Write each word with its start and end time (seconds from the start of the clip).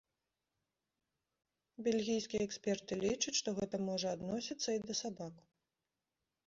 Бельгійскія 1.87 2.47
эксперты 2.47 2.93
лічаць, 3.05 3.37
што 3.41 3.49
гэта 3.61 3.75
можа 3.89 4.07
адносіцца 4.19 4.69
і 4.79 4.85
да 4.89 4.93
сабак. 5.03 5.35